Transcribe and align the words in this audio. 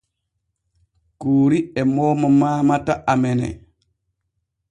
Kuuri 1.19 1.59
e 1.81 1.81
mooma 1.93 2.27
mamata 2.39 2.93
amene. 3.13 3.49